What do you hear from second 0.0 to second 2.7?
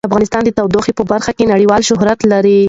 افغانستان د تودوخه په برخه کې نړیوال شهرت لري.